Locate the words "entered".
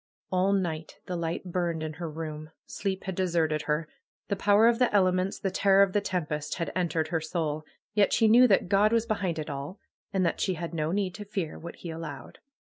6.75-7.09